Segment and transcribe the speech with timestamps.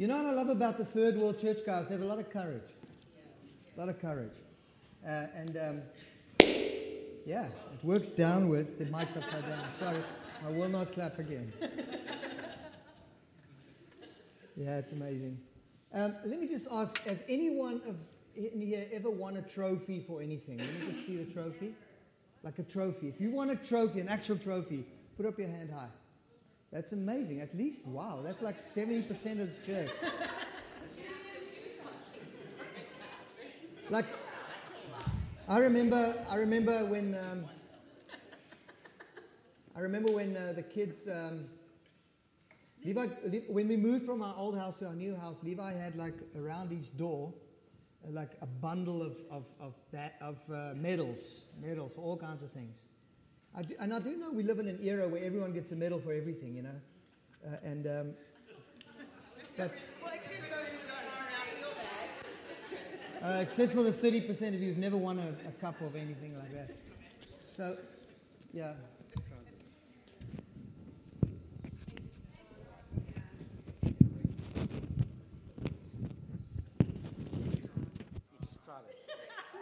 [0.00, 1.84] You know what I love about the Third World Church guys?
[1.86, 2.64] They have a lot of courage.
[3.76, 4.32] A lot of courage.
[5.06, 5.82] Uh, and um,
[7.26, 8.70] yeah, it works downwards.
[8.78, 9.70] The mic's upside down.
[9.78, 10.02] Sorry,
[10.42, 11.52] I will not clap again.
[14.56, 15.38] Yeah, it's amazing.
[15.92, 17.96] Um, let me just ask: Has anyone of
[18.34, 20.56] here ever won a trophy for anything?
[20.56, 21.74] Let me just see the trophy.
[22.42, 23.08] Like a trophy.
[23.08, 24.86] If you won a trophy, an actual trophy,
[25.18, 25.88] put up your hand high.
[26.72, 27.40] That's amazing.
[27.40, 29.10] At least, wow, that's like 70%
[29.40, 29.90] of the church.
[33.90, 34.04] Like,
[35.48, 37.44] I remember, I remember when, um,
[39.74, 41.46] I remember when uh, the kids, um,
[42.84, 43.06] Levi,
[43.48, 46.72] when we moved from our old house to our new house, Levi had like around
[46.72, 47.34] each door,
[48.06, 51.18] uh, like a bundle of of of, that, of uh, medals,
[51.60, 52.78] medals for all kinds of things.
[53.56, 55.74] I do, and I do know we live in an era where everyone gets a
[55.74, 56.76] medal for everything, you know,
[57.46, 58.10] uh, and um,
[59.56, 59.72] but.
[63.22, 66.34] Uh, except for the 30% of you who've never won a, a cup of anything
[66.38, 66.70] like that.
[67.54, 67.76] So,
[68.54, 68.72] yeah.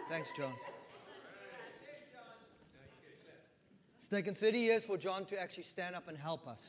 [0.09, 0.53] Thanks, John.
[4.09, 6.59] It's taken 30 years for John to actually stand up and help us.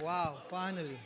[0.00, 0.96] Wow, finally.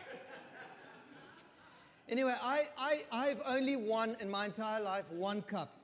[2.08, 5.74] Anyway, I, I, I've only won in my entire life one cup,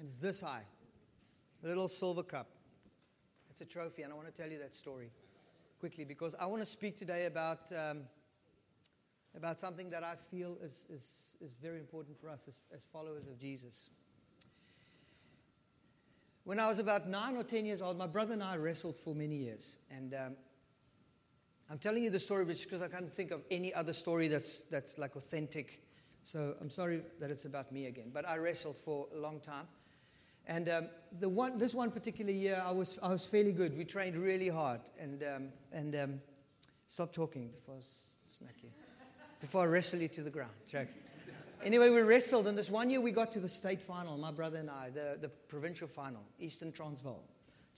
[0.00, 0.64] and it's this high
[1.62, 2.48] a little silver cup.
[3.52, 5.12] It's a trophy, and I want to tell you that story
[5.78, 8.00] quickly because I want to speak today about, um,
[9.36, 11.02] about something that I feel is, is,
[11.40, 13.90] is very important for us as, as followers of Jesus.
[16.50, 19.14] When I was about nine or ten years old, my brother and I wrestled for
[19.14, 19.64] many years.
[19.88, 20.32] And um,
[21.70, 24.88] I'm telling you the story because I can't think of any other story that's, that's
[24.98, 25.68] like authentic.
[26.32, 28.10] So I'm sorry that it's about me again.
[28.12, 29.68] But I wrestled for a long time.
[30.44, 30.88] And um,
[31.20, 33.78] the one, this one particular year, I was, I was fairly good.
[33.78, 34.80] We trained really hard.
[35.00, 36.20] And, um, and um,
[36.92, 37.82] stop talking before I
[38.40, 38.70] smack you.
[39.40, 40.54] Before I wrestle you to the ground.
[41.64, 42.46] Anyway, we wrestled.
[42.46, 45.16] And this one year, we got to the state final, my brother and I, the,
[45.20, 47.22] the provincial final, Eastern Transvaal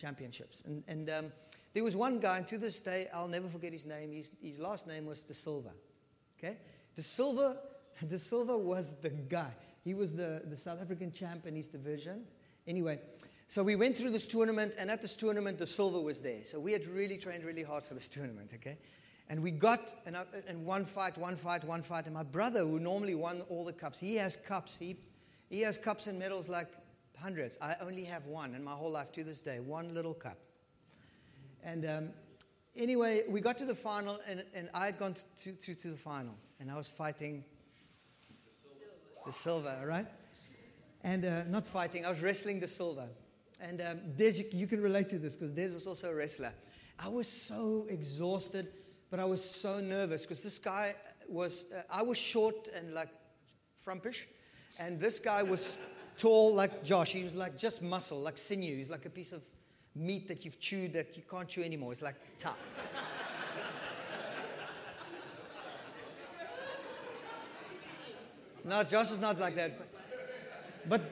[0.00, 0.62] Championships.
[0.64, 1.32] And, and um,
[1.74, 4.12] there was one guy, and to this day, I'll never forget his name.
[4.12, 5.72] His, his last name was De Silva.
[6.38, 6.56] Okay?
[6.96, 7.56] De Silva,
[8.08, 9.52] De Silva was the guy.
[9.84, 12.24] He was the, the South African champ in his division.
[12.68, 13.00] Anyway,
[13.48, 16.40] so we went through this tournament, and at this tournament, De Silva was there.
[16.50, 18.78] So we had really trained really hard for this tournament, okay?
[19.28, 22.06] And we got, and, uh, and one fight, one fight, one fight.
[22.06, 24.74] And my brother, who normally won all the cups, he has cups.
[24.78, 24.98] He,
[25.48, 26.68] he has cups and medals like
[27.18, 27.56] hundreds.
[27.60, 30.38] I only have one in my whole life to this day, one little cup.
[31.62, 32.08] And um,
[32.76, 35.98] anyway, we got to the final, and, and I had gone to, to, to the
[36.02, 37.44] final, and I was fighting
[39.24, 40.06] De Silva, all right?
[41.04, 43.08] And uh, not fighting, I was wrestling De Silva.
[43.60, 46.52] And um, Des, you, you, can relate to this because Des was also a wrestler.
[46.98, 48.68] I was so exhausted,
[49.12, 50.94] but I was so nervous because this guy
[51.28, 53.10] was, uh, I was short and like
[53.86, 54.16] frumpish,
[54.78, 55.60] and this guy was
[56.22, 57.08] tall like Josh.
[57.08, 58.78] He was like just muscle, like sinew.
[58.78, 59.42] He's like a piece of
[59.94, 61.92] meat that you've chewed that you can't chew anymore.
[61.92, 62.56] It's like tough.
[68.64, 69.72] no, Josh is not like that.
[70.88, 71.02] But,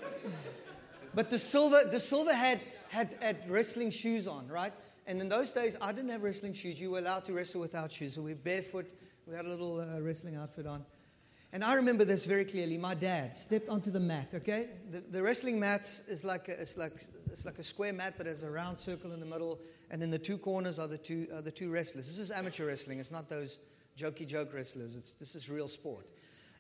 [1.15, 4.72] but De Silva, De Silva had, had, had wrestling shoes on, right?
[5.06, 6.78] And in those days, I didn't have wrestling shoes.
[6.78, 8.15] You were allowed to wrestle without shoes.
[8.15, 8.87] So we were barefoot.
[9.27, 10.84] We had a little uh, wrestling outfit on.
[11.53, 12.78] And I remember this very clearly.
[12.78, 14.69] My dad stepped onto the mat, okay?
[14.93, 16.93] The, the wrestling mat is like a, it's like,
[17.27, 19.59] it's like a square mat, but has a round circle in the middle,
[19.91, 22.06] and in the two corners are the two, are the two wrestlers.
[22.06, 23.00] This is amateur wrestling.
[23.00, 23.56] It's not those
[24.00, 24.94] jokey joke wrestlers.
[24.97, 26.06] It's, this is real sport.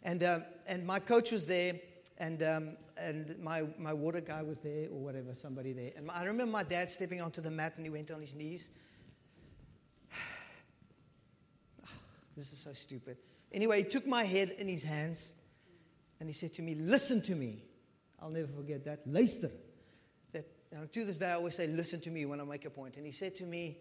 [0.02, 1.74] And, um, and my coach was there,
[2.20, 5.92] and, um, and my, my water guy was there, or whatever, somebody there.
[5.96, 8.62] And I remember my dad stepping onto the mat, and he went on his knees.
[12.36, 13.16] this is so stupid.
[13.52, 15.18] Anyway, he took my head in his hands
[16.20, 17.64] and he said to me, Listen to me.
[18.20, 19.00] I'll never forget that.
[19.06, 19.50] Luister.
[20.32, 20.44] That,
[20.92, 22.96] to this day, I always say, Listen to me when I make a point.
[22.96, 23.78] And he said to me,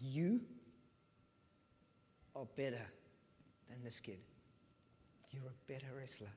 [0.00, 0.40] You
[2.34, 2.82] are better
[3.70, 4.18] than this kid.
[5.30, 6.32] You're a better wrestler.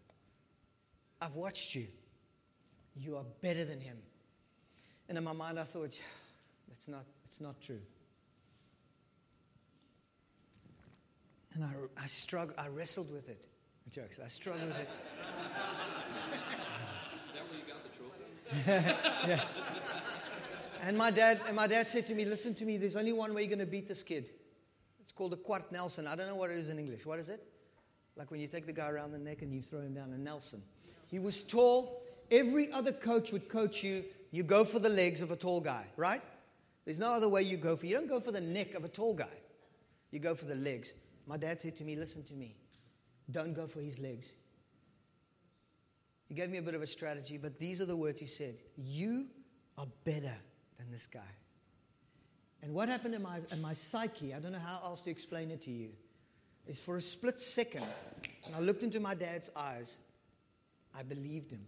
[1.21, 1.88] I've watched you.
[2.95, 3.98] You are better than him.
[5.07, 5.89] And in my mind, I thought,
[6.68, 7.80] that's not, it's not true.
[11.54, 13.44] And I, I struggled, I wrestled with it.
[13.94, 14.81] Jokes, I struggled with it.
[14.81, 14.88] Is
[17.33, 18.19] that where you got the trophy?
[19.27, 19.44] yeah.
[20.83, 22.77] And my dad, and my dad said to me, "Listen to me.
[22.77, 24.30] There's only one way you're going to beat this kid.
[25.01, 26.06] It's called a quart Nelson.
[26.06, 27.04] I don't know what it is in English.
[27.04, 27.44] What is it?
[28.16, 30.18] Like when you take the guy around the neck and you throw him down a
[30.19, 30.62] Nelson.
[31.09, 32.01] He was tall.
[32.31, 34.03] Every other coach would coach you.
[34.31, 36.21] You go for the legs of a tall guy, right?
[36.85, 37.85] There's no other way you go for.
[37.85, 39.33] You don't go for the neck of a tall guy.
[40.11, 40.91] You go for the legs.
[41.27, 42.56] My dad said to me, "Listen to me.
[43.29, 44.31] Don't go for his legs."
[46.27, 48.56] He gave me a bit of a strategy, but these are the words he said
[48.77, 49.25] You
[49.77, 50.35] are better
[50.77, 51.31] than this guy.
[52.61, 55.50] And what happened in my, in my psyche, I don't know how else to explain
[55.50, 55.89] it to you,
[56.67, 57.85] is for a split second,
[58.45, 59.89] and I looked into my dad's eyes,
[60.95, 61.65] I believed him.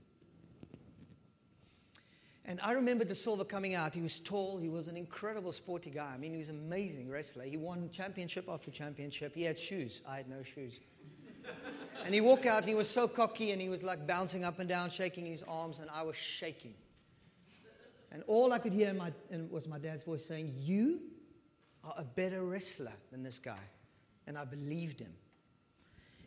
[2.44, 3.94] And I remember De Silva coming out.
[3.94, 4.58] He was tall.
[4.58, 6.12] He was an incredible sporty guy.
[6.14, 7.44] I mean, he was an amazing wrestler.
[7.44, 9.34] He won championship after championship.
[9.36, 10.02] He had shoes.
[10.08, 10.74] I had no shoes.
[12.06, 14.60] and he walked out and he was so cocky and he was like bouncing up
[14.60, 16.74] and down, shaking his arms, and I was shaking.
[18.12, 19.12] And all I could hear my,
[19.50, 21.00] was my dad's voice saying, You
[21.84, 23.64] are a better wrestler than this guy.
[24.28, 25.14] And I believed him.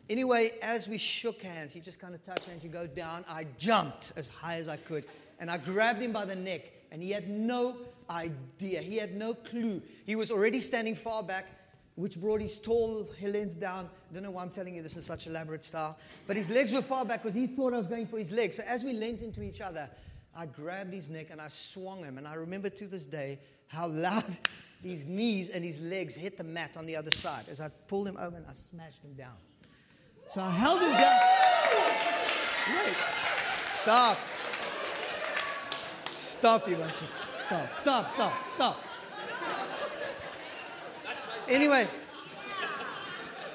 [0.09, 2.63] Anyway, as we shook hands, he just kind of touched hands.
[2.63, 3.25] You go down.
[3.27, 5.03] I jumped as high as I could.
[5.39, 6.61] And I grabbed him by the neck.
[6.91, 7.77] And he had no
[8.09, 8.81] idea.
[8.81, 9.81] He had no clue.
[10.05, 11.45] He was already standing far back,
[11.95, 13.89] which brought his tall lens down.
[14.09, 15.97] I don't know why I'm telling you this in such elaborate style.
[16.27, 18.57] But his legs were far back because he thought I was going for his legs.
[18.57, 19.89] So as we leant into each other,
[20.35, 22.19] I grabbed his neck and I swung him.
[22.19, 24.37] And I remember to this day how loud
[24.83, 28.07] his knees and his legs hit the mat on the other side as I pulled
[28.07, 29.33] him over and I smashed him down.
[30.33, 31.21] So I held him down.
[32.75, 32.95] Wait.
[33.83, 34.17] Stop.
[36.39, 37.07] Stop, Ivanchi.
[37.47, 38.77] Stop, stop, stop, stop.
[41.47, 41.87] Anyway,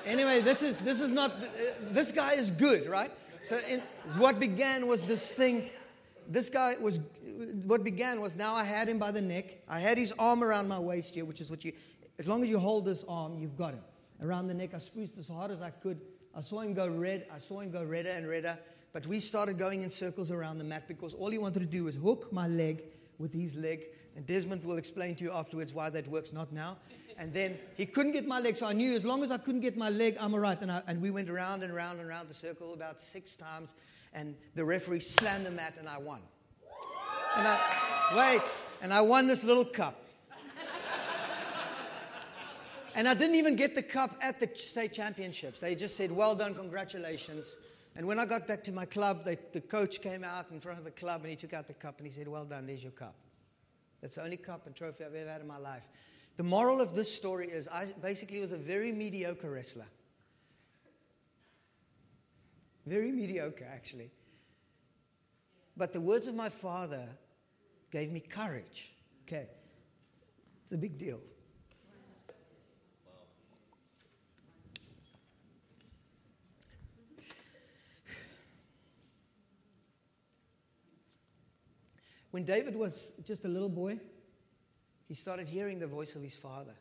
[0.06, 1.32] anyway, this is this is not.
[1.32, 3.10] Uh, this guy is good, right?
[3.48, 3.82] So in,
[4.18, 5.70] what began was this thing
[6.30, 6.96] this guy was,
[7.66, 9.46] what began was now I had him by the neck.
[9.68, 11.72] I had his arm around my waist here, which is what you,
[12.18, 13.80] as long as you hold this arm, you've got him.
[14.22, 16.00] Around the neck, I squeezed as hard as I could.
[16.34, 17.26] I saw him go red.
[17.32, 18.58] I saw him go redder and redder.
[18.92, 21.84] But we started going in circles around the mat because all he wanted to do
[21.84, 22.82] was hook my leg
[23.18, 23.80] with his leg.
[24.16, 26.78] And Desmond will explain to you afterwards why that works, not now.
[27.18, 29.60] And then he couldn't get my leg, so I knew as long as I couldn't
[29.60, 30.60] get my leg, I'm all right.
[30.60, 33.68] And, I, and we went around and around and around the circle about six times
[34.12, 36.20] and the referee slammed the mat, and I won.
[37.36, 38.50] And I, wait,
[38.82, 39.96] and I won this little cup.
[42.94, 45.60] And I didn't even get the cup at the state championships.
[45.60, 47.46] They just said, well done, congratulations.
[47.96, 50.78] And when I got back to my club, they, the coach came out in front
[50.78, 52.82] of the club and he took out the cup and he said, well done, there's
[52.82, 53.14] your cup.
[54.00, 55.82] That's the only cup and trophy I've ever had in my life.
[56.36, 59.86] The moral of this story is I basically was a very mediocre wrestler.
[62.86, 64.10] Very mediocre, actually.
[65.76, 67.06] But the words of my father
[67.92, 68.64] gave me courage.
[69.26, 69.46] Okay.
[70.64, 71.18] It's a big deal.
[82.30, 82.92] When David was
[83.26, 83.98] just a little boy,
[85.08, 86.74] he started hearing the voice of his father.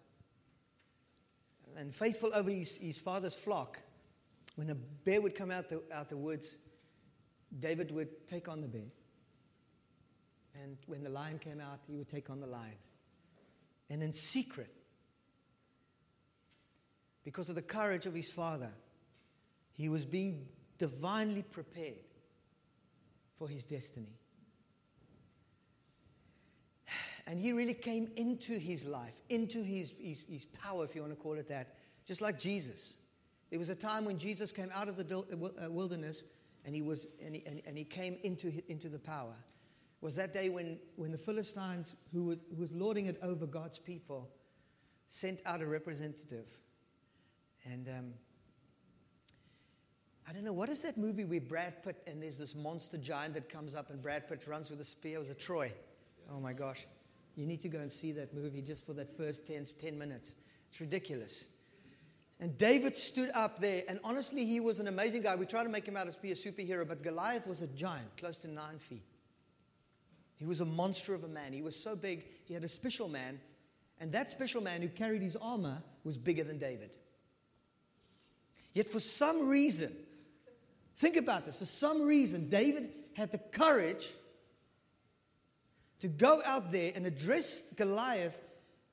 [1.75, 3.77] And faithful over his, his father's flock,
[4.55, 6.43] when a bear would come out the, out the woods,
[7.59, 8.91] David would take on the bear.
[10.61, 12.75] And when the lion came out, he would take on the lion.
[13.89, 14.69] And in secret,
[17.23, 18.69] because of the courage of his father,
[19.73, 21.95] he was being divinely prepared
[23.37, 24.13] for his destiny.
[27.29, 31.13] And he really came into his life, into his, his, his power, if you want
[31.13, 31.75] to call it that,
[32.07, 32.95] just like Jesus.
[33.51, 36.19] There was a time when Jesus came out of the uh, uh, wilderness
[36.65, 39.35] and he, was, and he, and he came into, into the power.
[40.01, 43.45] It was that day when, when the Philistines, who was, who was lording it over
[43.45, 44.27] God's people,
[45.21, 46.47] sent out a representative.
[47.71, 48.13] And um,
[50.27, 53.35] I don't know, what is that movie where Brad Pitt and there's this monster giant
[53.35, 55.17] that comes up and Brad Pitt runs with a spear?
[55.17, 55.71] It Was it Troy?
[56.31, 56.79] Oh my gosh.
[57.39, 60.29] You need to go and see that movie just for that first 10, 10 minutes.
[60.71, 61.31] It's ridiculous.
[62.41, 65.37] And David stood up there, and honestly, he was an amazing guy.
[65.37, 68.09] We try to make him out as be a superhero, but Goliath was a giant,
[68.19, 69.05] close to nine feet.
[70.35, 71.53] He was a monster of a man.
[71.53, 73.39] He was so big, he had a special man,
[74.01, 76.93] and that special man who carried his armor was bigger than David.
[78.73, 79.95] Yet, for some reason,
[80.99, 84.03] think about this, for some reason, David had the courage
[86.01, 87.45] to go out there and address
[87.77, 88.33] Goliath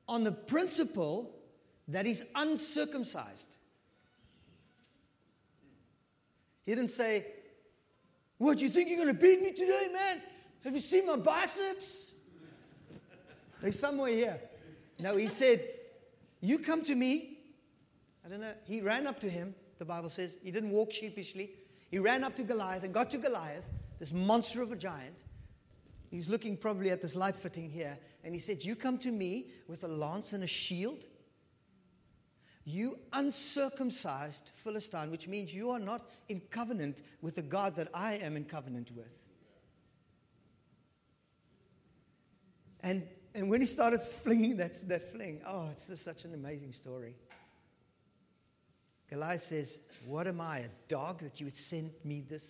[0.09, 1.31] on the principle
[1.89, 3.47] that he's uncircumcised.
[6.65, 7.25] He didn't say,
[8.39, 10.23] What, you think you're going to beat me today, man?
[10.65, 12.11] Have you seen my biceps?
[13.63, 14.41] They're somewhere here.
[14.99, 15.65] No, he said,
[16.41, 17.37] You come to me
[18.27, 18.55] I don't know.
[18.65, 20.33] He ran up to him, the Bible says.
[20.43, 21.51] He didn't walk sheepishly.
[21.91, 23.63] He ran up to Goliath and got to Goliath,
[24.01, 25.15] this monster of a giant.
[26.11, 27.99] He's looking probably at this light fitting here.
[28.25, 30.99] And he said, You come to me with a lance and a shield?
[32.65, 38.15] You uncircumcised Philistine, which means you are not in covenant with the God that I
[38.15, 39.07] am in covenant with.
[42.81, 46.73] And, and when he started flinging that, that fling, oh, it's just such an amazing
[46.73, 47.15] story.
[49.11, 49.73] Goliath says,
[50.05, 52.43] What am I, a dog that you would send me this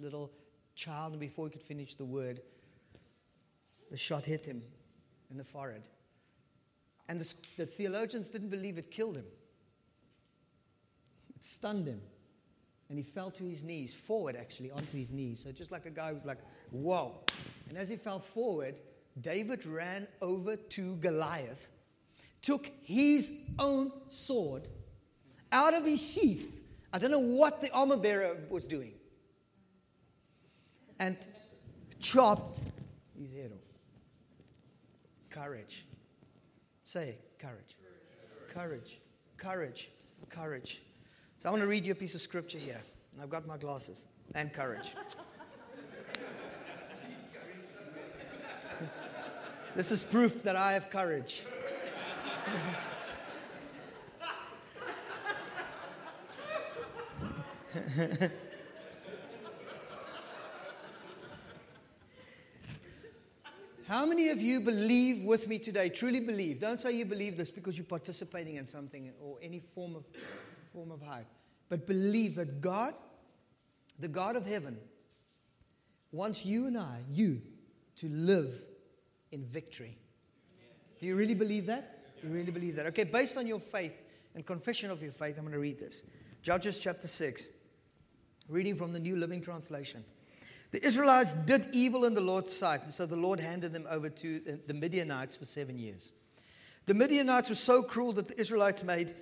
[0.00, 0.30] little
[0.76, 1.12] child?
[1.12, 2.40] And before he could finish the word,
[3.90, 4.62] the shot hit him
[5.30, 5.82] in the forehead.
[7.08, 7.26] And the,
[7.56, 9.26] the theologians didn't believe it killed him,
[11.34, 12.00] it stunned him.
[12.90, 15.42] And he fell to his knees, forward actually, onto his knees.
[15.44, 16.38] So just like a guy was like,
[16.70, 17.16] whoa.
[17.68, 18.76] And as he fell forward,
[19.20, 21.58] David ran over to Goliath,
[22.44, 23.28] took his
[23.58, 23.92] own
[24.26, 24.68] sword
[25.52, 26.48] out of his sheath.
[26.90, 28.92] I don't know what the armor bearer was doing.
[30.98, 31.16] And
[32.12, 32.58] chopped
[33.20, 33.67] his head off.
[35.32, 35.86] Courage.
[36.86, 37.76] Say courage.
[38.52, 38.98] Courage.
[39.36, 39.88] Courage.
[40.30, 40.78] Courage.
[41.42, 42.80] So I want to read you a piece of scripture here.
[43.12, 43.98] And I've got my glasses
[44.34, 44.82] and courage.
[49.76, 51.32] this is proof that I have courage.
[63.88, 66.60] How many of you believe with me today, truly believe?
[66.60, 70.04] Don't say you believe this because you're participating in something or any form of,
[70.74, 71.26] form of hype.
[71.70, 72.92] But believe that God,
[73.98, 74.76] the God of heaven,
[76.12, 77.40] wants you and I, you,
[78.02, 78.50] to live
[79.32, 79.96] in victory.
[81.00, 82.00] Do you really believe that?
[82.22, 82.84] You really believe that?
[82.88, 83.92] Okay, based on your faith
[84.34, 85.94] and confession of your faith, I'm going to read this.
[86.44, 87.42] Judges chapter 6.
[88.50, 90.04] Reading from the New Living Translation.
[90.70, 94.10] The Israelites did evil in the Lord's sight, and so the Lord handed them over
[94.10, 96.06] to the Midianites for seven years.
[96.86, 99.14] The Midianites were so cruel that the Israelites made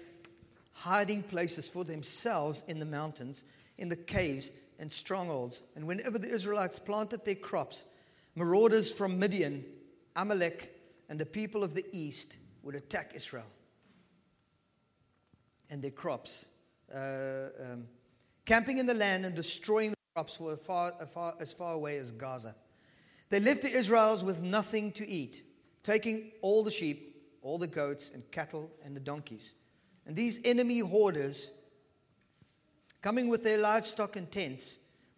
[0.72, 3.42] hiding places for themselves in the mountains,
[3.78, 4.48] in the caves,
[4.78, 5.60] and strongholds.
[5.74, 7.76] And whenever the Israelites planted their crops,
[8.34, 9.64] marauders from Midian,
[10.16, 10.70] Amalek,
[11.08, 13.46] and the people of the east would attack Israel
[15.70, 16.30] and their crops.
[16.92, 17.84] Uh, um,
[18.46, 22.10] camping in the land and destroying crops as far, as far, as far away as
[22.12, 22.54] Gaza.
[23.30, 25.36] They left the Israelites with nothing to eat,
[25.84, 29.46] taking all the sheep, all the goats and cattle and the donkeys.
[30.06, 31.50] And these enemy hoarders,
[33.02, 34.62] coming with their livestock and tents,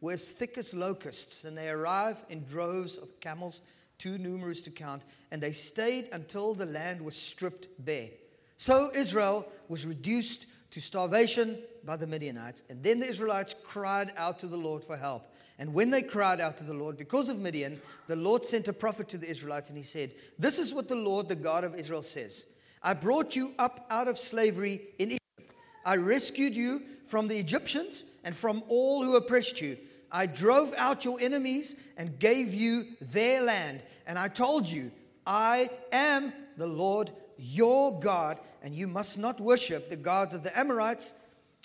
[0.01, 3.57] were as thick as locusts, and they arrived in droves of camels,
[4.03, 8.09] too numerous to count, and they stayed until the land was stripped bare.
[8.57, 12.61] So Israel was reduced to starvation by the Midianites.
[12.69, 15.23] And then the Israelites cried out to the Lord for help.
[15.59, 18.73] And when they cried out to the Lord because of Midian, the Lord sent a
[18.73, 21.75] prophet to the Israelites and he said, This is what the Lord, the God of
[21.75, 22.45] Israel, says
[22.83, 25.53] I brought you up out of slavery in Egypt.
[25.85, 29.77] I rescued you from the Egyptians and from all who oppressed you.
[30.11, 33.83] I drove out your enemies and gave you their land.
[34.07, 34.91] And I told you,
[35.27, 40.57] I am the Lord your God, and you must not worship the gods of the
[40.59, 41.09] Amorites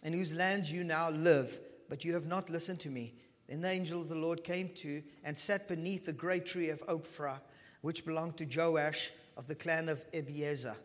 [0.04, 1.48] in whose lands you now live.
[1.90, 3.14] But you have not listened to me.
[3.50, 6.80] Then the angel of the Lord came to and sat beneath the great tree of
[6.88, 7.40] Ophrah,
[7.82, 8.98] which belonged to Joash
[9.36, 10.76] of the clan of Abiezer.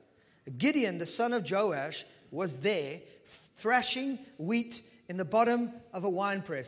[0.58, 1.94] Gideon, the son of Joash,
[2.30, 3.00] was there
[3.62, 4.74] thrashing wheat
[5.08, 6.66] in the bottom of a winepress.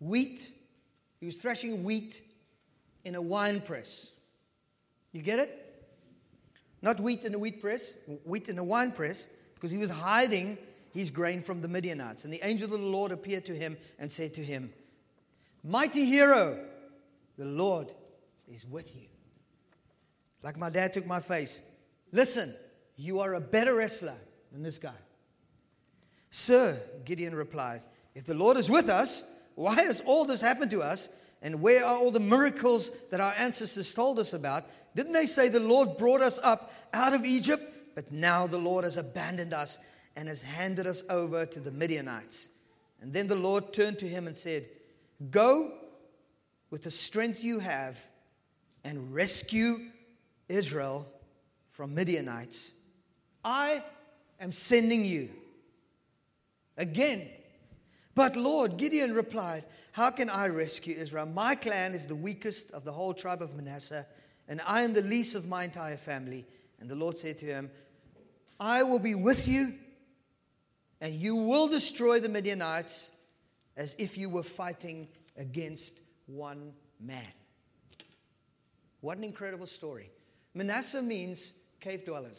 [0.00, 0.40] Wheat.
[1.20, 2.14] He was thrashing wheat
[3.04, 3.88] in a winepress.
[5.12, 5.61] You get it?
[6.82, 7.80] Not wheat in a wheat press,
[8.24, 9.16] wheat in a wine press,
[9.54, 10.58] because he was hiding
[10.92, 12.24] his grain from the Midianites.
[12.24, 14.72] And the angel of the Lord appeared to him and said to him,
[15.62, 16.64] Mighty hero,
[17.38, 17.86] the Lord
[18.52, 19.06] is with you.
[20.42, 21.56] Like my dad took my face.
[22.10, 22.54] Listen,
[22.96, 24.16] you are a better wrestler
[24.52, 24.96] than this guy.
[26.46, 27.82] Sir, Gideon replied,
[28.14, 29.22] if the Lord is with us,
[29.54, 31.06] why has all this happened to us?
[31.42, 34.62] And where are all the miracles that our ancestors told us about?
[34.94, 36.60] Didn't they say the Lord brought us up
[36.92, 37.62] out of Egypt?
[37.94, 39.76] But now the Lord has abandoned us
[40.14, 42.36] and has handed us over to the Midianites.
[43.00, 44.68] And then the Lord turned to him and said,
[45.30, 45.72] Go
[46.70, 47.94] with the strength you have
[48.84, 49.76] and rescue
[50.48, 51.06] Israel
[51.76, 52.56] from Midianites.
[53.44, 53.82] I
[54.40, 55.30] am sending you.
[56.76, 57.28] Again,
[58.14, 61.26] but Lord, Gideon replied, How can I rescue Israel?
[61.26, 64.06] My clan is the weakest of the whole tribe of Manasseh,
[64.48, 66.46] and I am the least of my entire family.
[66.80, 67.70] And the Lord said to him,
[68.60, 69.72] I will be with you,
[71.00, 72.92] and you will destroy the Midianites
[73.76, 75.92] as if you were fighting against
[76.26, 77.32] one man.
[79.00, 80.10] What an incredible story.
[80.54, 81.42] Manasseh means
[81.80, 82.36] cave dwellers.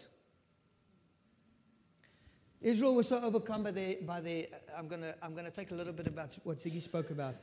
[2.64, 5.76] Israel was so overcome by the, by the I'm going to I'm gonna take a
[5.76, 7.36] little bit about what Ziggy spoke about.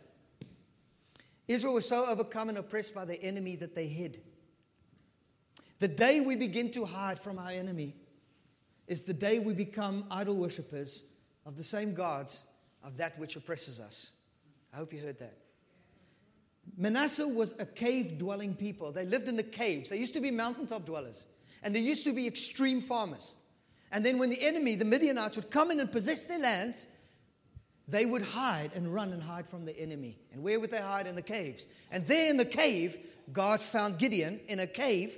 [1.46, 4.18] Israel was so overcome and oppressed by the enemy that they hid.
[5.78, 7.94] The day we begin to hide from our enemy
[8.88, 11.02] is the day we become idol worshippers
[11.44, 12.34] of the same gods
[12.82, 14.06] of that which oppresses us.
[14.72, 15.36] I hope you heard that.
[16.78, 18.92] Manasseh was a cave dwelling people.
[18.92, 19.90] They lived in the caves.
[19.90, 21.20] They used to be mountaintop dwellers.
[21.62, 23.26] And they used to be extreme farmers.
[23.92, 26.76] And then when the enemy, the Midianites, would come in and possess their lands,
[27.88, 30.16] they would hide and run and hide from the enemy.
[30.32, 31.06] And where would they hide?
[31.06, 31.64] In the caves.
[31.90, 32.94] And there in the cave,
[33.32, 35.10] God found Gideon in a cave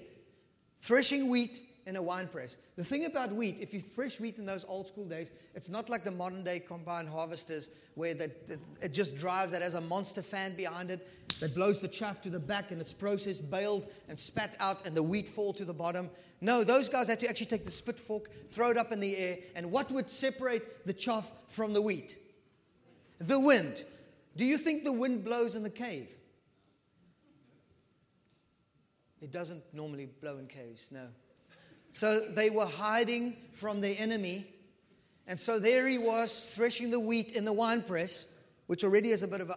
[0.86, 1.52] threshing wheat
[1.86, 2.54] in a wine press.
[2.76, 5.90] The thing about wheat, if you thresh wheat in those old school days, it's not
[5.90, 8.30] like the modern day combine harvesters where the,
[8.80, 11.00] it just drives, that has a monster fan behind it
[11.40, 14.96] that blows the chaff to the back and it's processed, baled, and spat out, and
[14.96, 16.08] the wheat fall to the bottom.
[16.40, 18.24] No, those guys had to actually take the spit fork,
[18.54, 21.24] throw it up in the air, and what would separate the chaff
[21.56, 22.10] from the wheat?
[23.20, 23.74] The wind.
[24.36, 26.08] Do you think the wind blows in the cave?
[29.20, 31.06] It doesn't normally blow in caves, no.
[32.00, 34.46] So they were hiding from the enemy.
[35.26, 38.12] And so there he was, threshing the wheat in the winepress,
[38.66, 39.56] which already is a bit of a,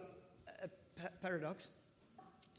[1.04, 1.66] a paradox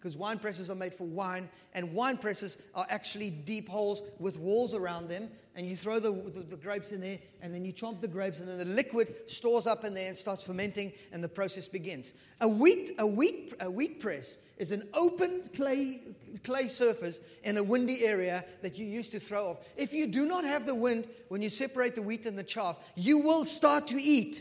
[0.07, 4.37] because wine presses are made for wine, and wine presses are actually deep holes with
[4.37, 7.73] walls around them, and you throw the, the, the, grapes in there, and then you
[7.73, 11.21] chomp the grapes, and then the liquid stores up in there and starts fermenting, and
[11.21, 12.09] the process begins.
[12.39, 14.23] A wheat, a wheat, a wheat press
[14.57, 16.03] is an open clay,
[16.45, 19.57] clay surface in a windy area that you use to throw off.
[19.75, 22.77] If you do not have the wind when you separate the wheat and the chaff,
[22.95, 24.37] you will start to eat.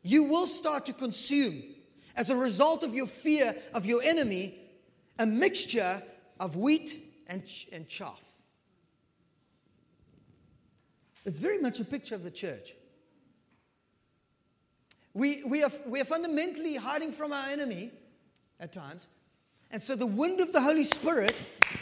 [0.00, 1.73] You will start to consume
[2.16, 4.58] as a result of your fear of your enemy,
[5.18, 6.02] a mixture
[6.38, 6.90] of wheat
[7.26, 8.18] and, and chaff.
[11.24, 12.64] It's very much a picture of the church.
[15.14, 17.92] We, we, are, we are fundamentally hiding from our enemy
[18.60, 19.06] at times.
[19.70, 21.34] And so the wind of the Holy Spirit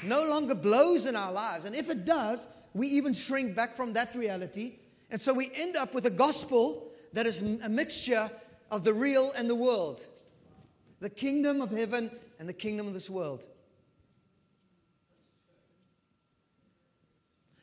[0.04, 1.64] no longer blows in our lives.
[1.64, 2.38] And if it does,
[2.74, 4.76] we even shrink back from that reality.
[5.10, 8.30] And so we end up with a gospel that is a mixture
[8.70, 10.00] of the real and the world
[11.02, 13.40] the kingdom of heaven and the kingdom of this world.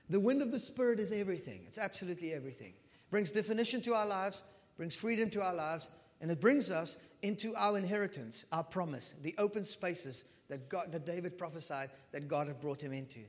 [0.09, 1.61] The wind of the Spirit is everything.
[1.67, 2.73] It's absolutely everything.
[2.73, 4.37] It Brings definition to our lives,
[4.75, 5.87] brings freedom to our lives,
[6.19, 11.05] and it brings us into our inheritance, our promise, the open spaces that, God, that
[11.05, 13.21] David prophesied that God had brought him into.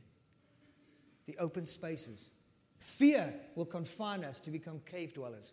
[1.26, 2.20] The open spaces.
[2.98, 5.52] Fear will confine us to become cave dwellers.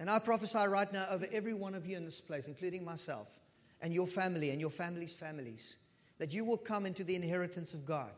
[0.00, 3.28] And I prophesy right now over every one of you in this place, including myself,
[3.82, 5.62] and your family and your family's families,
[6.18, 8.10] that you will come into the inheritance of God.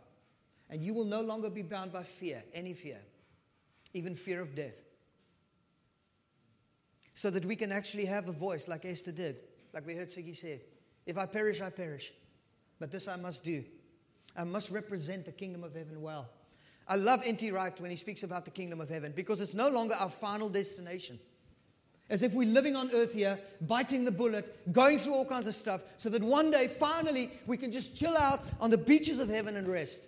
[0.71, 2.99] And you will no longer be bound by fear, any fear,
[3.95, 4.77] even fear of death.
[7.21, 9.37] So that we can actually have a voice like Esther did,
[9.75, 10.62] like we heard Siggy say.
[11.05, 12.05] If I perish, I perish.
[12.79, 13.64] But this I must do.
[14.37, 16.29] I must represent the kingdom of heaven well.
[16.87, 17.51] I love N.T.
[17.51, 20.49] Wright when he speaks about the kingdom of heaven because it's no longer our final
[20.49, 21.18] destination
[22.12, 25.55] as if we're living on earth here, biting the bullet, going through all kinds of
[25.55, 29.31] stuff, so that one day, finally, we can just chill out on the beaches of
[29.31, 29.98] heaven and rest.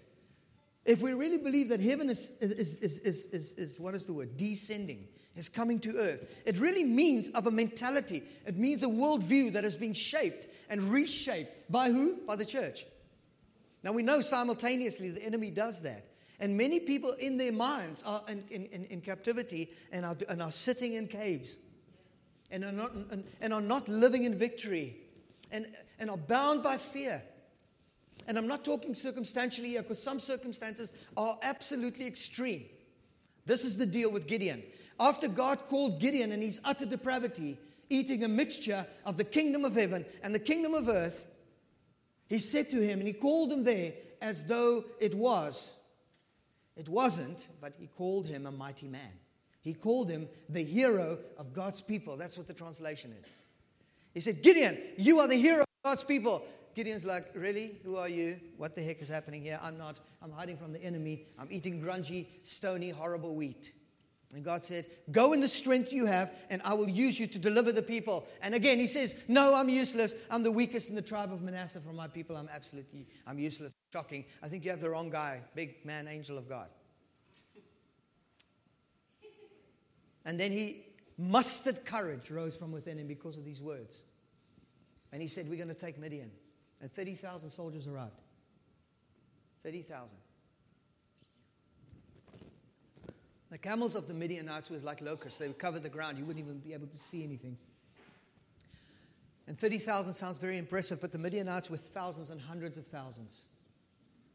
[0.85, 4.37] If we really believe that heaven is, is, is, is, is, what is the word?
[4.37, 6.21] Descending, is coming to earth.
[6.45, 8.23] It really means of a mentality.
[8.47, 12.19] It means a worldview that is being shaped and reshaped by who?
[12.27, 12.77] By the church.
[13.83, 16.05] Now we know simultaneously the enemy does that.
[16.38, 20.53] And many people in their minds are in, in, in captivity and are, and are
[20.64, 21.49] sitting in caves
[22.55, 24.97] and are not, and, and are not living in victory
[25.51, 25.67] and,
[25.99, 27.21] and are bound by fear.
[28.29, 32.67] And I'm not talking circumstantially here because some circumstances are absolutely extreme.
[33.45, 34.62] This is the deal with Gideon.
[35.01, 37.59] After God called Gideon in his utter depravity,
[37.90, 41.14] eating a mixture of the kingdom of heaven and the kingdom of earth,
[42.29, 45.61] he said to him, and he called him there as though it was.
[46.77, 49.12] It wasn't, but he called him a mighty man.
[49.64, 52.18] He called him the hero of God's people.
[52.18, 53.27] That's what the translation is.
[54.12, 56.42] He said, Gideon, you are the hero of God's people.
[56.77, 57.79] Gideon's like, Really?
[57.83, 58.37] Who are you?
[58.59, 59.59] What the heck is happening here?
[59.62, 59.98] I'm not.
[60.22, 61.24] I'm hiding from the enemy.
[61.38, 62.27] I'm eating grungy,
[62.59, 63.64] stony, horrible wheat.
[64.35, 67.38] And God said, Go in the strength you have, and I will use you to
[67.38, 68.24] deliver the people.
[68.42, 70.12] And again, he says, No, I'm useless.
[70.29, 72.37] I'm the weakest in the tribe of Manasseh from my people.
[72.37, 73.72] I'm absolutely, I'm useless.
[73.92, 74.24] Shocking.
[74.42, 75.40] I think you have the wrong guy.
[75.55, 76.66] Big man, angel of God.
[80.25, 80.85] And then he
[81.19, 83.95] mustered courage, rose from within him because of these words.
[85.13, 86.31] And he said, We're going to take Midian.
[86.81, 88.13] And 30,000 soldiers arrived.
[89.63, 90.17] 30,000.
[93.51, 95.39] The camels of the Midianites was like locusts.
[95.39, 96.19] They would cover the ground.
[96.19, 97.57] You wouldn't even be able to see anything.
[99.47, 103.31] And 30,000 sounds very impressive, but the Midianites were thousands and hundreds of thousands.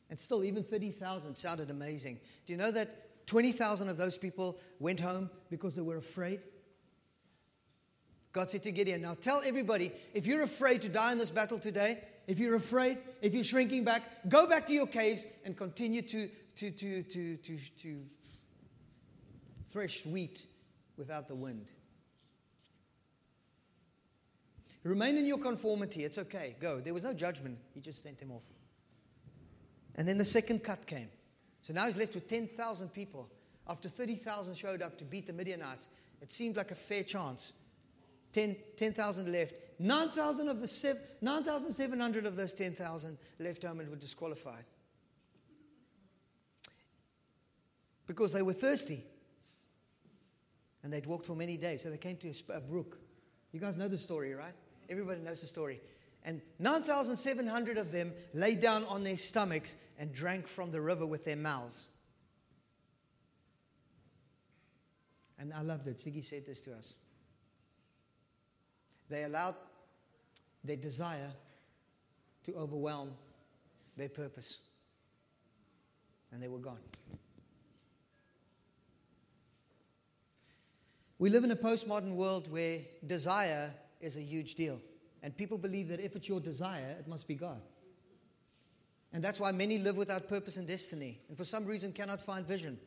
[0.10, 2.20] And still, even 30,000 sounded amazing.
[2.48, 2.90] Do you know that
[3.30, 6.42] 20,000 of those people went home because they were afraid?
[8.34, 11.60] God said to Gideon, Now tell everybody, if you're afraid to die in this battle
[11.60, 16.04] today, if you're afraid, if you're shrinking back, go back to your caves and continue
[16.04, 18.02] to, to, to, to, to, to
[19.74, 20.38] thresh wheat
[20.98, 21.66] without the wind.
[24.84, 26.06] Remain in your conformity.
[26.06, 26.56] It's okay.
[26.62, 26.82] Go.
[26.84, 27.58] There was no judgment.
[27.74, 28.44] He just sent him off.
[29.96, 31.10] And then the second cut came.
[31.70, 33.30] So now he's left with 10,000 people.
[33.68, 35.86] After 30,000 showed up to beat the Midianites,
[36.20, 37.54] it seemed like a fair chance.
[38.34, 39.54] 10,000 10, left.
[39.78, 44.66] 9,000 of the 9,700 of those 10,000 left home and were disqualified.
[48.08, 49.06] Because they were thirsty.
[50.82, 51.82] And they'd walked for many days.
[51.84, 52.98] So they came to a, a brook.
[53.52, 54.56] You guys know the story, right?
[54.90, 55.80] Everybody knows the story.
[56.24, 61.24] And 9,700 of them lay down on their stomachs and drank from the river with
[61.26, 61.76] their mouths.
[65.40, 65.98] And I loved it.
[66.06, 66.94] Siggy said this to us.
[69.10, 69.56] They allowed
[70.64, 71.32] their desire
[72.46, 73.12] to overwhelm
[73.98, 74.58] their purpose.
[76.32, 76.80] And they were gone.
[81.18, 84.80] We live in a postmodern world where desire is a huge deal.
[85.22, 87.62] And people believe that if it's your desire, it must be God.
[89.12, 92.46] And that's why many live without purpose and destiny, and for some reason cannot find
[92.46, 92.78] vision.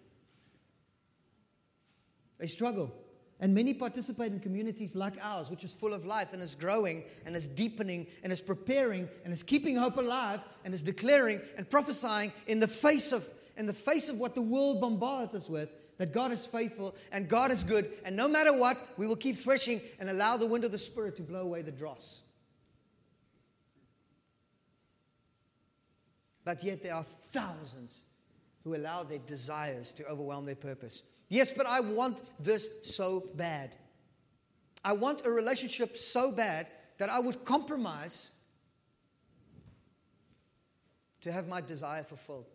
[2.38, 2.92] They struggle.
[3.40, 7.02] And many participate in communities like ours, which is full of life and is growing
[7.26, 11.68] and is deepening and is preparing and is keeping hope alive and is declaring and
[11.68, 13.22] prophesying in the face of,
[13.56, 15.68] in the face of what the world bombards us with
[15.98, 19.36] that God is faithful and God is good, and no matter what, we will keep
[19.44, 22.18] threshing and allow the wind of the Spirit to blow away the dross.
[26.44, 27.96] But yet there are thousands
[28.64, 31.00] who allow their desires to overwhelm their purpose.
[31.28, 32.64] Yes, but I want this
[32.96, 33.74] so bad.
[34.84, 36.66] I want a relationship so bad
[36.98, 38.14] that I would compromise
[41.22, 42.46] to have my desire fulfilled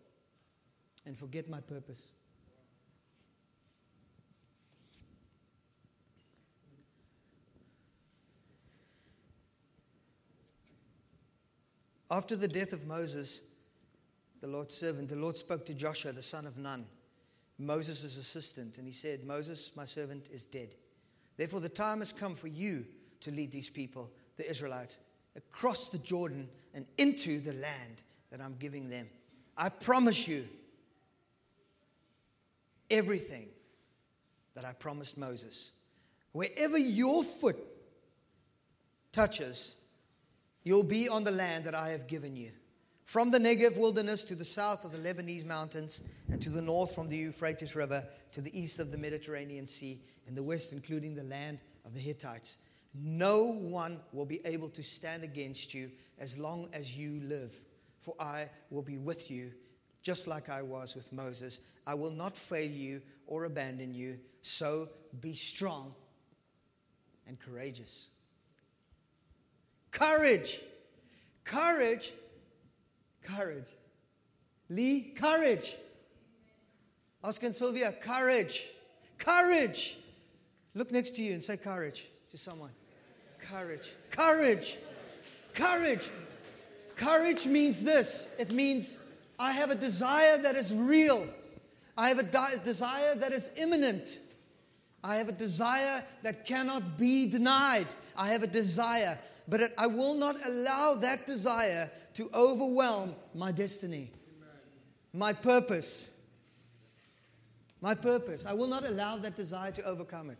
[1.06, 2.00] and forget my purpose.
[12.10, 13.38] After the death of Moses,
[14.40, 16.86] the Lord's servant, the Lord spoke to Joshua, the son of Nun,
[17.58, 20.68] Moses' assistant, and he said, Moses, my servant, is dead.
[21.36, 22.84] Therefore, the time has come for you
[23.22, 24.96] to lead these people, the Israelites,
[25.36, 29.08] across the Jordan and into the land that I'm giving them.
[29.56, 30.44] I promise you
[32.90, 33.48] everything
[34.54, 35.70] that I promised Moses.
[36.32, 37.56] Wherever your foot
[39.14, 39.72] touches,
[40.68, 42.50] You'll be on the land that I have given you.
[43.12, 45.98] From the Negev wilderness to the south of the Lebanese mountains,
[46.30, 50.02] and to the north from the Euphrates River to the east of the Mediterranean Sea,
[50.26, 52.54] in the west, including the land of the Hittites.
[52.94, 57.50] No one will be able to stand against you as long as you live,
[58.04, 59.52] for I will be with you,
[60.04, 61.58] just like I was with Moses.
[61.86, 64.18] I will not fail you or abandon you,
[64.58, 64.88] so
[65.22, 65.94] be strong
[67.26, 68.08] and courageous.
[69.92, 70.48] Courage.
[71.46, 72.02] Courage.
[73.36, 73.64] Courage.
[74.68, 75.64] Lee, courage.
[77.22, 78.52] Oscar and Sylvia, courage.
[79.18, 79.78] Courage.
[80.74, 82.70] Look next to you and say courage to someone.
[83.50, 83.80] Courage.
[84.14, 84.64] Courage.
[85.56, 86.00] Courage.
[86.98, 88.06] Courage means this
[88.38, 88.88] it means
[89.38, 91.28] I have a desire that is real,
[91.96, 94.04] I have a di- desire that is imminent.
[95.02, 97.86] I have a desire that cannot be denied.
[98.16, 104.12] I have a desire but I will not allow that desire to overwhelm my destiny,
[105.12, 106.06] my purpose.
[107.80, 108.44] My purpose.
[108.46, 110.38] I will not allow that desire to overcome it.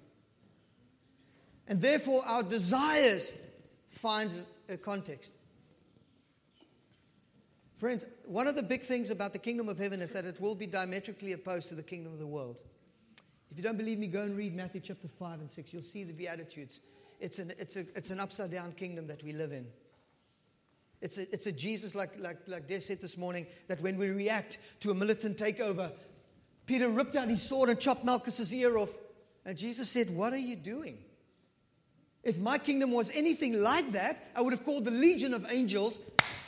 [1.69, 3.27] And therefore, our desires
[4.03, 5.31] find a context.
[7.79, 10.57] Friends, one of the big things about the kingdom of heaven is that it will
[10.57, 12.59] be diametrically opposed to the kingdom of the world.
[13.53, 15.69] If you don't believe me, go and read Matthew chapter 5 and 6.
[15.73, 16.81] You'll see the Beatitudes
[17.21, 19.67] it's an, it's, a, it's an upside down kingdom that we live in.
[21.01, 24.09] It's a, it's a Jesus, like, like, like Des said this morning, that when we
[24.09, 25.93] react to a militant takeover,
[26.67, 28.89] Peter ripped out his sword and chopped Malchus's ear off.
[29.45, 30.99] And Jesus said, What are you doing?
[32.25, 35.97] If my kingdom was anything like that, I would have called the legion of angels,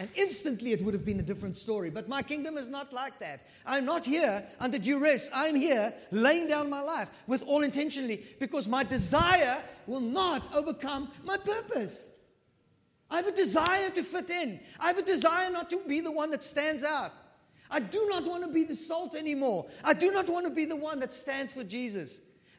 [0.00, 1.90] and instantly it would have been a different story.
[1.90, 3.40] But my kingdom is not like that.
[3.64, 5.26] I'm not here under duress.
[5.32, 11.12] I'm here laying down my life with all intentionally because my desire will not overcome
[11.24, 11.96] my purpose.
[13.10, 14.60] I have a desire to fit in.
[14.78, 17.10] I have a desire not to be the one that stands out.
[17.70, 19.66] I do not want to be the salt anymore.
[19.84, 22.10] I do not want to be the one that stands for Jesus.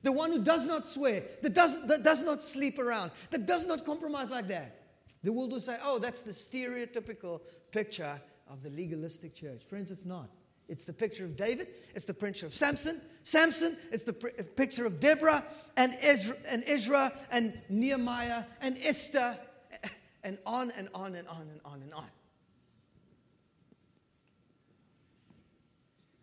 [0.03, 3.65] The one who does not swear, that does, that does not sleep around, that does
[3.67, 4.77] not compromise like that.
[5.23, 9.61] The world will say, oh, that's the stereotypical picture of the legalistic church.
[9.69, 10.29] Friends, it's not.
[10.67, 11.67] It's the picture of David.
[11.93, 13.01] It's the picture of Samson.
[13.23, 13.77] Samson.
[13.91, 14.13] It's the
[14.55, 15.43] picture of Deborah
[15.75, 19.37] and Ezra, and Ezra and Nehemiah and Esther
[20.23, 22.09] and on and on and on and on and on.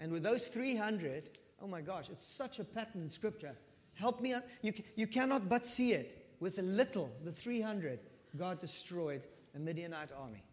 [0.01, 1.29] And with those 300,
[1.61, 3.55] oh my gosh, it's such a pattern in Scripture.
[3.95, 4.35] Help me.
[4.63, 6.25] You, you cannot but see it.
[6.41, 7.99] With a little, the 300,
[8.39, 9.23] God destroyed
[9.57, 10.45] a Midianite army.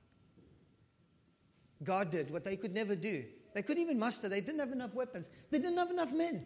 [1.84, 3.24] God did what they could never do.
[3.54, 4.28] They couldn't even muster.
[4.28, 5.28] They didn't have enough weapons.
[5.52, 6.46] They didn't have enough men.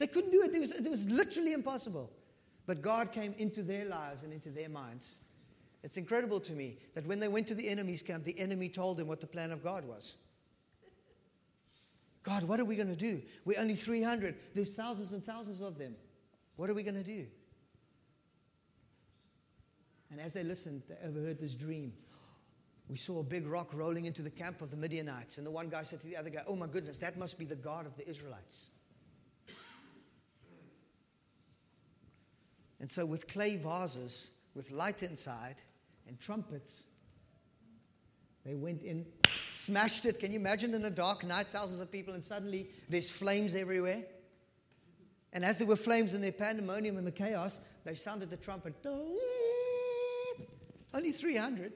[0.00, 0.52] They couldn't do it.
[0.52, 2.10] It was, it was literally impossible.
[2.66, 5.04] But God came into their lives and into their minds.
[5.82, 8.98] It's incredible to me that when they went to the enemy's camp, the enemy told
[8.98, 10.12] them what the plan of God was.
[12.24, 13.22] God, what are we going to do?
[13.46, 14.34] We're only 300.
[14.54, 15.94] There's thousands and thousands of them.
[16.56, 17.26] What are we going to do?
[20.10, 21.92] And as they listened, they overheard this dream.
[22.90, 25.38] We saw a big rock rolling into the camp of the Midianites.
[25.38, 27.46] And the one guy said to the other guy, Oh my goodness, that must be
[27.46, 28.54] the God of the Israelites.
[32.80, 35.56] And so, with clay vases, with light inside,
[36.10, 36.68] and trumpets,
[38.44, 39.06] they went in
[39.66, 40.18] smashed it.
[40.18, 44.02] Can you imagine in a dark night, thousands of people, and suddenly there's flames everywhere?
[45.32, 47.52] And as there were flames in the pandemonium and the chaos,
[47.84, 48.74] they sounded the trumpet.
[50.92, 51.72] Only 300.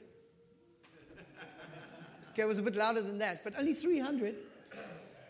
[2.33, 4.35] Okay, it was a bit louder than that, but only 300.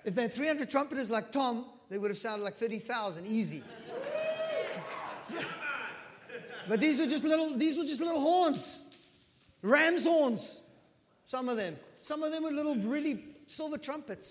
[0.06, 3.62] If they had 300 trumpeters like Tom, they would have sounded like 30,000 easy.
[6.66, 8.78] but these were just little, these were just little horns,
[9.64, 10.58] ram's horns,
[11.26, 11.76] some of them.
[12.04, 14.30] Some of them were little, really silver trumpets.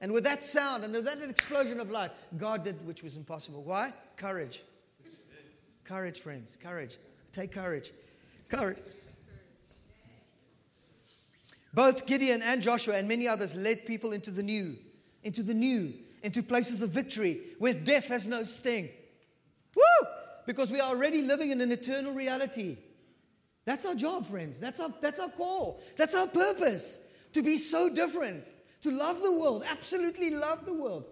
[0.00, 3.62] And with that sound and with that explosion of light, God did which was impossible.
[3.64, 3.92] Why?
[4.16, 4.60] Courage.
[5.86, 6.50] Courage, friends.
[6.62, 6.90] Courage.
[7.34, 7.90] Take courage.
[8.50, 8.78] Courage.
[11.74, 14.76] Both Gideon and Joshua and many others led people into the new,
[15.22, 15.92] into the new,
[16.22, 18.88] into places of victory where death has no sting.
[19.76, 20.08] Woo!
[20.46, 22.78] Because we are already living in an eternal reality.
[23.68, 24.56] That's our job, friends.
[24.62, 25.78] That's our, that's our call.
[25.98, 26.82] That's our purpose.
[27.34, 28.44] To be so different.
[28.84, 29.62] To love the world.
[29.68, 31.04] Absolutely love the world.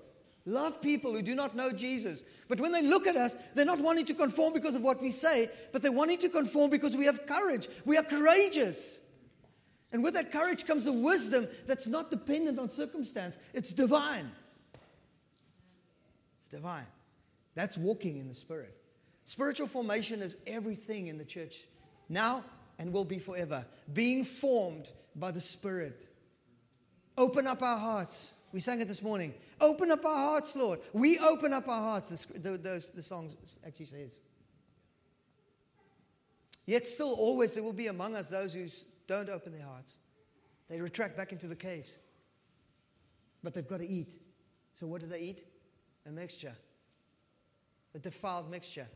[0.47, 2.19] Love people who do not know Jesus.
[2.49, 5.12] But when they look at us, they're not wanting to conform because of what we
[5.21, 7.69] say, but they're wanting to conform because we have courage.
[7.85, 8.79] We are courageous.
[9.92, 14.31] And with that courage comes a wisdom that's not dependent on circumstance, it's divine.
[16.45, 16.87] It's divine.
[17.55, 18.75] That's walking in the Spirit.
[19.27, 21.53] Spiritual formation is everything in the church
[22.09, 22.45] now
[22.79, 25.97] and will be forever, being formed by the Spirit.
[27.16, 28.14] Open up our hearts.
[28.53, 29.35] We sang it this morning.
[29.61, 30.81] Open up our hearts, Lord.
[30.92, 33.31] We open up our hearts, the, the, the, the song
[33.66, 34.12] actually says.
[36.66, 38.66] Yet still, always there will be among us those who
[39.09, 39.92] don't open their hearts.
[40.69, 41.90] They retract back into the caves.
[43.42, 44.09] But they've got to eat.
[44.75, 45.38] So what do they eat?
[46.07, 46.55] A mixture.
[47.95, 48.88] A defiled mixture.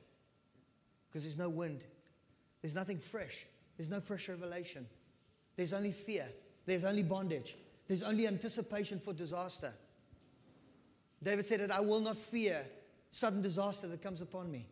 [1.09, 1.85] Because there's no wind.
[2.63, 3.33] There's nothing fresh.
[3.77, 4.87] There's no fresh revelation.
[5.57, 6.27] There's only fear.
[6.67, 7.55] There's only bondage.
[7.89, 9.73] There's only anticipation for disaster.
[11.23, 12.65] David said that I will not fear
[13.13, 14.67] sudden disaster that comes upon me.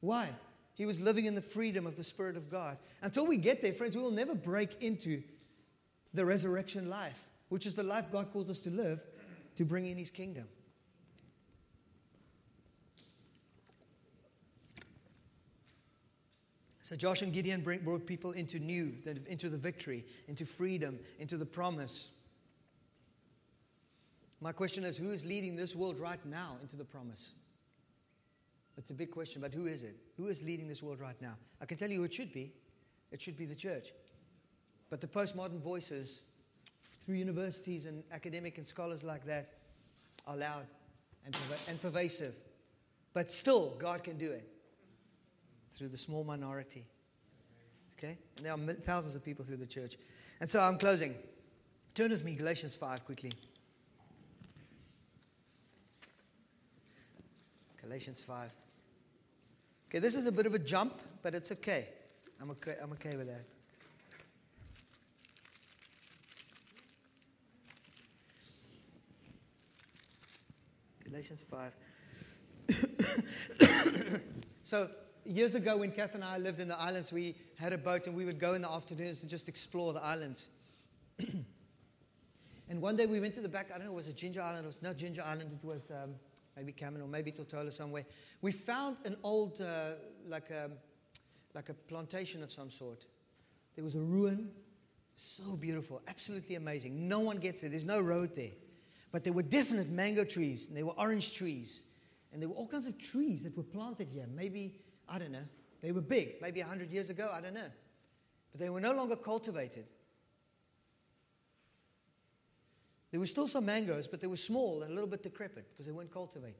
[0.00, 0.30] Why?
[0.74, 2.78] He was living in the freedom of the Spirit of God.
[3.02, 5.22] Until we get there, friends, we will never break into
[6.14, 7.16] the resurrection life,
[7.48, 8.98] which is the life God calls us to live
[9.58, 10.44] to bring in His kingdom.
[16.90, 18.92] So Josh and Gideon brought people into new,
[19.28, 22.08] into the victory, into freedom, into the promise.
[24.40, 27.24] My question is who is leading this world right now into the promise?
[28.76, 29.94] It's a big question, but who is it?
[30.16, 31.34] Who is leading this world right now?
[31.60, 32.52] I can tell you it should be.
[33.12, 33.84] It should be the church.
[34.88, 36.22] But the postmodern voices
[37.06, 39.50] through universities and academic and scholars like that
[40.26, 40.66] are loud
[41.24, 41.36] and,
[41.68, 42.34] and pervasive.
[43.14, 44.44] But still, God can do it
[45.80, 46.84] through the small minority.
[47.96, 48.18] Okay?
[48.36, 49.92] And there are thousands of people through the church.
[50.38, 51.14] And so I'm closing.
[51.94, 53.32] Turn with me, Galatians 5, quickly.
[57.80, 58.50] Galatians 5.
[59.88, 61.88] Okay, this is a bit of a jump, but it's okay.
[62.40, 63.44] I'm okay, I'm okay with that.
[71.04, 71.72] Galatians 5.
[74.64, 74.88] so,
[75.24, 78.16] years ago, when Kath and I lived in the islands, we had a boat and
[78.16, 80.44] we would go in the afternoons and just explore the islands.
[82.68, 84.64] and one day we went to the back, I don't know, was it Ginger Island?
[84.64, 86.14] It was not Ginger Island, it was um,
[86.56, 88.04] maybe Cayman or maybe Tortola somewhere.
[88.42, 89.92] We found an old, uh,
[90.26, 90.70] like, a,
[91.54, 92.98] like a plantation of some sort.
[93.76, 94.50] There was a ruin,
[95.36, 97.08] so beautiful, absolutely amazing.
[97.08, 98.52] No one gets there, there's no road there.
[99.12, 101.82] But there were definite mango trees, and there were orange trees,
[102.32, 104.26] and there were all kinds of trees that were planted here.
[104.32, 104.74] Maybe,
[105.10, 105.44] I don't know,
[105.82, 107.68] they were big, maybe 100 years ago, I don't know.
[108.52, 109.84] But they were no longer cultivated.
[113.10, 115.86] There were still some mangoes, but they were small and a little bit decrepit because
[115.86, 116.54] they weren't cultivated.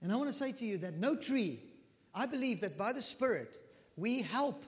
[0.00, 1.60] And I want to say to you that no tree,
[2.14, 3.50] I believe that by the Spirit,
[3.96, 4.60] we help.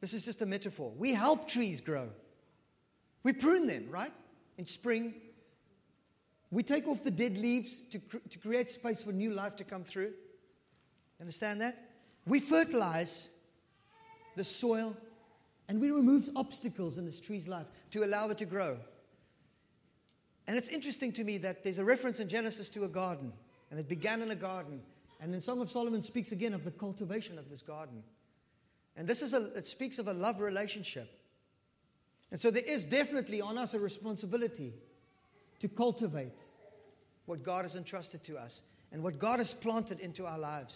[0.00, 0.92] This is just a metaphor.
[0.96, 2.08] We help trees grow.
[3.24, 4.12] We prune them, right?
[4.58, 5.14] in spring.
[6.50, 9.64] We take off the dead leaves to, cr- to create space for new life to
[9.64, 10.12] come through.
[11.20, 11.74] Understand that?
[12.26, 13.26] We fertilize
[14.36, 14.94] the soil
[15.68, 18.78] and we remove obstacles in this tree's life to allow it to grow.
[20.46, 23.32] And it's interesting to me that there's a reference in Genesis to a garden,
[23.70, 24.80] and it began in a garden.
[25.20, 28.02] And then Song of Solomon speaks again of the cultivation of this garden.
[28.96, 31.06] And this is a, it speaks of a love relationship.
[32.30, 34.72] And so there is definitely on us a responsibility
[35.60, 36.32] to cultivate
[37.26, 38.58] what God has entrusted to us
[38.90, 40.74] and what God has planted into our lives.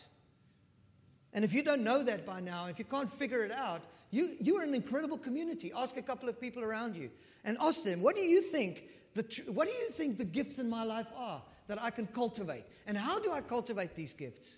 [1.33, 4.37] And if you don't know that by now, if you can't figure it out, you,
[4.39, 5.73] you are an incredible community.
[5.75, 7.09] Ask a couple of people around you
[7.45, 8.79] and ask them, what do you think
[9.15, 12.65] the, what do you think the gifts in my life are that I can cultivate?
[12.87, 14.57] And how do I cultivate these gifts?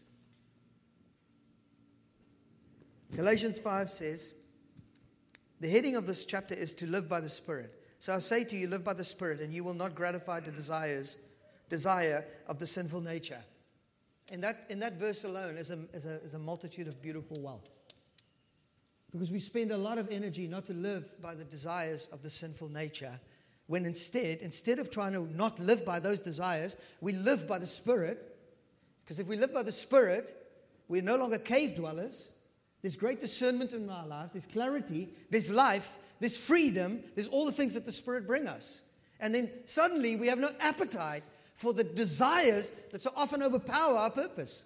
[3.14, 4.20] Galatians 5 says,
[5.60, 7.72] the heading of this chapter is to live by the Spirit.
[8.00, 10.50] So I say to you, live by the Spirit, and you will not gratify the
[10.50, 11.14] desires,
[11.70, 13.40] desire of the sinful nature.
[14.28, 17.40] In that, in that verse alone is a, is, a, is a multitude of beautiful
[17.42, 17.64] wealth.
[19.12, 22.30] Because we spend a lot of energy not to live by the desires of the
[22.30, 23.20] sinful nature,
[23.66, 27.66] when instead, instead of trying to not live by those desires, we live by the
[27.66, 28.18] Spirit.
[29.04, 30.24] Because if we live by the Spirit,
[30.88, 32.28] we're no longer cave dwellers.
[32.82, 34.32] There's great discernment in our lives.
[34.32, 35.10] There's clarity.
[35.30, 35.84] There's life.
[36.20, 37.02] There's freedom.
[37.14, 38.64] There's all the things that the Spirit bring us.
[39.20, 41.22] And then suddenly we have no appetite
[41.62, 44.56] for the desires that so often overpower our purpose.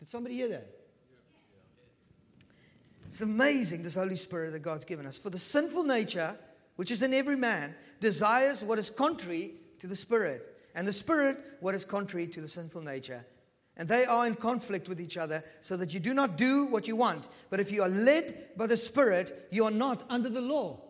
[0.00, 0.66] Did somebody hear that?
[3.10, 5.18] It's amazing, this Holy Spirit that God's given us.
[5.22, 6.36] For the sinful nature,
[6.76, 10.42] which is in every man, desires what is contrary to the Spirit,
[10.74, 13.24] and the Spirit what is contrary to the sinful nature.
[13.76, 16.86] And they are in conflict with each other, so that you do not do what
[16.86, 17.24] you want.
[17.50, 20.80] But if you are led by the Spirit, you are not under the law.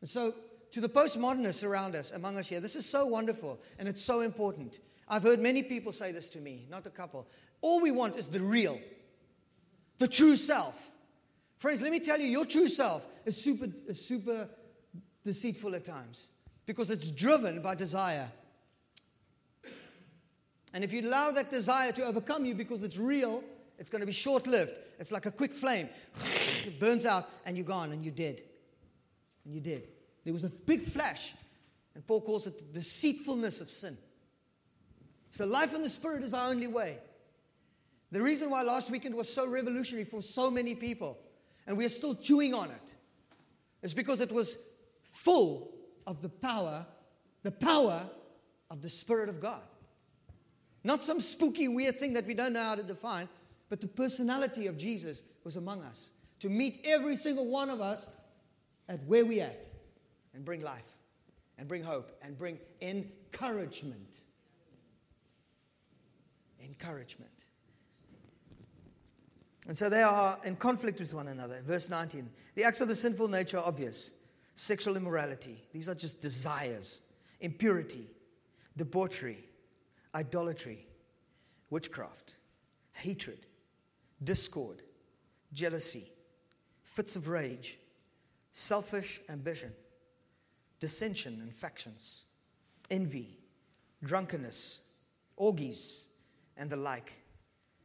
[0.00, 0.32] And so,
[0.72, 4.20] to the postmodernists around us, among us here, this is so wonderful and it's so
[4.20, 4.76] important.
[5.08, 7.26] I've heard many people say this to me, not a couple.
[7.60, 8.78] All we want is the real,
[10.00, 10.74] the true self.
[11.60, 14.48] Friends, let me tell you, your true self is super, is super
[15.24, 16.20] deceitful at times
[16.66, 18.30] because it's driven by desire.
[20.72, 23.42] And if you allow that desire to overcome you because it's real,
[23.78, 24.72] it's going to be short lived.
[24.98, 25.88] It's like a quick flame.
[26.64, 28.40] It burns out and you're gone and you're dead.
[29.44, 29.82] And you're dead.
[30.24, 31.18] There was a big flash.
[31.94, 33.98] And Paul calls it the deceitfulness of sin.
[35.36, 36.98] So life in the Spirit is our only way.
[38.10, 41.16] The reason why last weekend was so revolutionary for so many people,
[41.66, 42.90] and we are still chewing on it,
[43.82, 44.54] is because it was
[45.24, 45.70] full
[46.06, 46.86] of the power,
[47.42, 48.08] the power
[48.70, 49.62] of the Spirit of God.
[50.84, 53.28] Not some spooky, weird thing that we don't know how to define,
[53.70, 55.98] but the personality of Jesus was among us
[56.40, 58.04] to meet every single one of us
[58.88, 59.56] at where we at
[60.34, 60.82] and bring life
[61.58, 64.08] and bring hope and bring encouragement.
[66.62, 67.30] Encouragement.
[69.66, 71.62] And so they are in conflict with one another.
[71.66, 72.28] Verse 19.
[72.56, 74.10] The acts of the sinful nature are obvious
[74.66, 75.62] sexual immorality.
[75.72, 76.98] These are just desires,
[77.40, 78.06] impurity,
[78.76, 79.44] debauchery
[80.14, 80.86] idolatry,
[81.70, 82.32] witchcraft,
[82.92, 83.38] hatred,
[84.22, 84.82] discord,
[85.52, 86.06] jealousy,
[86.96, 87.78] fits of rage,
[88.68, 89.72] selfish ambition,
[90.82, 92.22] dissension and factions,
[92.90, 93.38] envy,
[94.04, 94.78] drunkenness,
[95.36, 95.80] orgies,
[96.56, 97.08] and the like.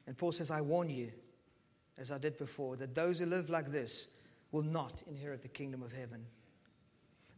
[0.08, 1.12] And Paul says, I warn you,
[2.00, 4.08] as I did before, that those who live like this
[4.52, 6.26] will not inherit the kingdom of heaven.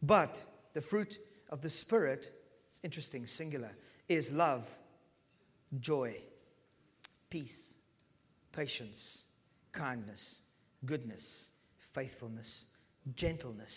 [0.02, 0.34] But
[0.72, 1.12] the fruit
[1.50, 2.24] of the Spirit,
[2.82, 3.72] interesting, singular,
[4.08, 4.64] is love,
[5.78, 6.14] joy,
[7.28, 7.52] peace,
[8.54, 9.18] patience,
[9.72, 10.20] kindness,
[10.86, 11.22] goodness,
[11.94, 12.64] faithfulness,
[13.14, 13.72] gentleness,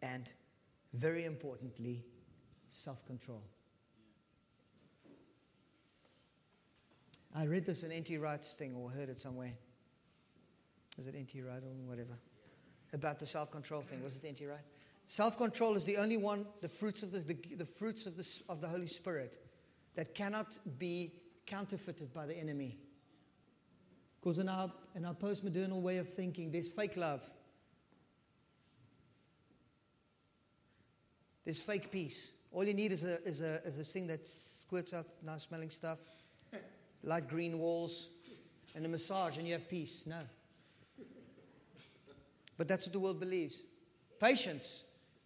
[0.00, 0.28] and
[0.94, 2.04] very importantly,
[2.84, 3.42] self control.
[7.34, 8.16] I read this in N.T.
[8.16, 9.52] Wright's thing or heard it somewhere.
[10.98, 11.40] Is it N.T.
[11.42, 12.18] Wright or whatever?
[12.92, 14.02] About the self control thing.
[14.02, 14.44] Was it N.T.
[14.46, 14.64] Wright?
[15.16, 18.24] Self control is the only one, the fruits of the, the, the fruits of the,
[18.48, 19.36] of the Holy Spirit,
[19.96, 20.46] that cannot
[20.78, 21.12] be
[21.46, 22.78] counterfeited by the enemy.
[24.20, 27.20] Because in our, in our postmodern way of thinking, there's fake love.
[31.48, 32.14] There's fake peace.
[32.52, 34.20] All you need is a, is a, is a thing that
[34.60, 35.96] squirts out nice smelling stuff,
[37.02, 38.08] light green walls,
[38.74, 40.02] and a massage, and you have peace.
[40.04, 40.20] No.
[42.58, 43.54] But that's what the world believes.
[44.20, 44.62] Patience.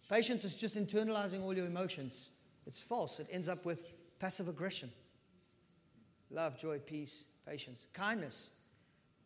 [0.07, 2.13] Patience is just internalizing all your emotions.
[2.65, 3.19] It's false.
[3.19, 3.79] It ends up with
[4.21, 4.93] passive aggression.
[6.31, 7.13] Love, joy, peace,
[7.45, 8.47] patience, kindness.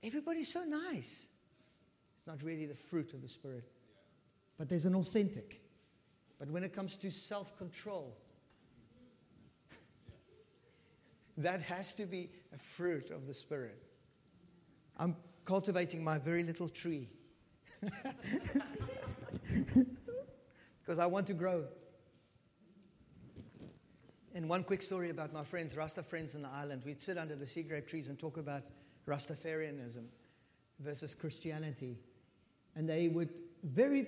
[0.04, 1.06] Everybody's so nice.
[2.18, 3.66] It's not really the fruit of the Spirit.
[4.58, 5.62] But there's an authentic.
[6.40, 8.16] But when it comes to self control,
[11.38, 13.82] that has to be a fruit of the Spirit.
[14.98, 15.16] I'm
[15.46, 17.10] cultivating my very little tree
[20.86, 21.66] because I want to grow.
[24.36, 26.84] And one quick story about my friends, Rasta friends in the island.
[26.86, 28.62] We'd sit under the sea grape trees and talk about
[29.08, 30.04] Rastafarianism
[30.80, 31.98] versus Christianity.
[32.76, 33.30] And they would
[33.64, 34.08] very,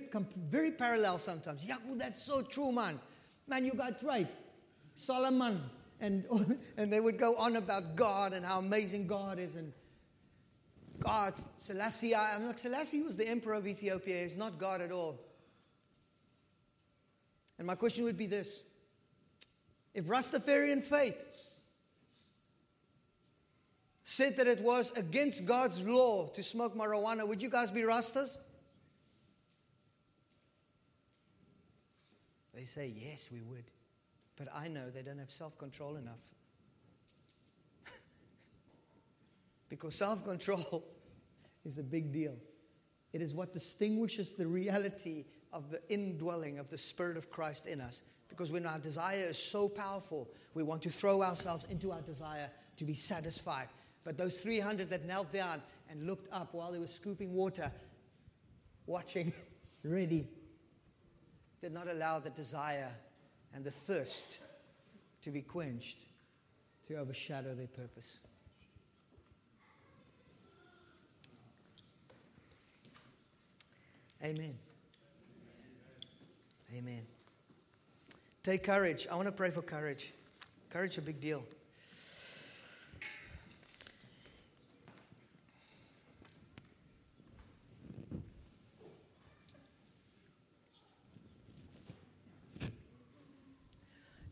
[0.49, 1.61] very parallel sometimes.
[1.61, 2.99] Jaco, that's so true, man.
[3.47, 4.29] Man, you got right.
[5.05, 5.61] Solomon.
[5.99, 6.25] And,
[6.77, 9.55] and they would go on about God and how amazing God is.
[9.55, 9.73] And
[11.03, 11.33] God,
[11.65, 14.27] Selassie, I'm like, Selassie was the emperor of Ethiopia.
[14.27, 15.19] He's not God at all.
[17.57, 18.49] And my question would be this
[19.93, 21.15] If Rastafarian faith
[24.15, 28.29] said that it was against God's law to smoke marijuana, would you guys be Rastas?
[32.59, 33.63] They say, yes, we would.
[34.37, 36.19] But I know they don't have self control enough.
[39.69, 40.83] because self control
[41.65, 42.33] is a big deal.
[43.13, 47.79] It is what distinguishes the reality of the indwelling of the Spirit of Christ in
[47.79, 47.97] us.
[48.27, 52.49] Because when our desire is so powerful, we want to throw ourselves into our desire
[52.77, 53.69] to be satisfied.
[54.03, 57.71] But those 300 that knelt down and looked up while they were scooping water,
[58.85, 59.31] watching,
[59.85, 60.27] ready,
[61.61, 62.91] did not allow the desire
[63.53, 64.37] and the thirst
[65.23, 65.97] to be quenched,
[66.87, 68.17] to overshadow their purpose.
[74.23, 74.55] Amen.
[76.75, 77.01] Amen.
[78.43, 79.07] Take courage.
[79.09, 80.03] I want to pray for courage.
[80.71, 81.43] Courage is a big deal.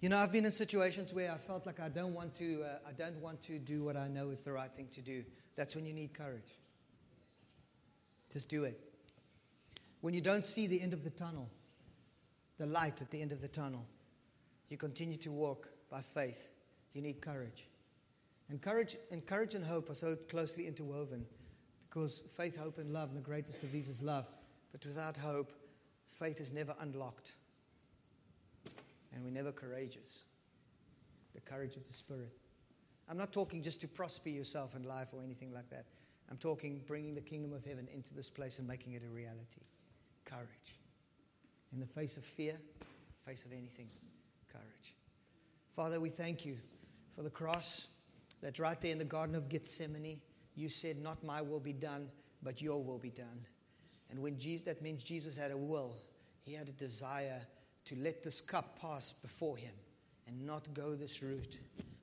[0.08, 2.62] You know, I've been in situations where I felt like I don't want to.
[2.64, 5.22] Uh, I don't want to do what I know is the right thing to do.
[5.58, 6.48] That's when you need courage.
[8.32, 8.80] Just do it.
[10.00, 11.50] When you don't see the end of the tunnel,
[12.58, 13.84] the light at the end of the tunnel,
[14.70, 16.40] you continue to walk by faith.
[16.94, 17.66] You need courage.
[18.50, 21.26] And courage, and courage and hope are so closely interwoven
[21.90, 24.24] because faith, hope, and love, and the greatest of these is love.
[24.72, 25.52] But without hope,
[26.18, 27.30] faith is never unlocked.
[29.14, 30.24] And we're never courageous.
[31.34, 32.32] The courage of the Spirit.
[33.10, 35.86] I'm not talking just to prosper yourself in life or anything like that.
[36.30, 39.62] I'm talking bringing the kingdom of heaven into this place and making it a reality
[40.26, 40.48] courage.
[41.74, 42.58] In the face of fear,
[43.26, 43.88] face of anything,
[44.52, 44.66] courage.
[45.76, 46.58] Father, we thank you
[47.16, 47.82] for the cross
[48.42, 50.20] that right there in the Garden of Gethsemane,
[50.56, 52.08] you said, Not my will be done,
[52.44, 53.46] but your will be done.
[54.10, 55.96] And when Jesus, that means Jesus had a will,
[56.44, 57.42] he had a desire
[57.90, 59.74] to let this cup pass before him
[60.28, 61.56] and not go this route.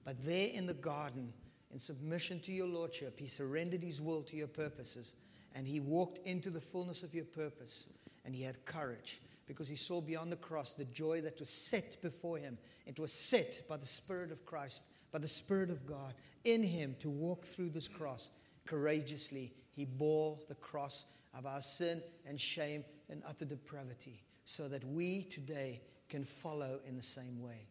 [0.05, 1.32] But there in the garden,
[1.72, 5.12] in submission to your Lordship, he surrendered his will to your purposes
[5.55, 7.85] and he walked into the fullness of your purpose
[8.24, 11.97] and he had courage because he saw beyond the cross the joy that was set
[12.03, 12.59] before him.
[12.87, 14.80] It was set by the Spirit of Christ,
[15.12, 16.14] by the Spirit of God
[16.45, 18.26] in him to walk through this cross
[18.66, 19.53] courageously.
[19.72, 21.05] He bore the cross
[21.37, 25.80] of our sin and shame and utter depravity so that we today
[26.11, 27.66] can follow in the same way.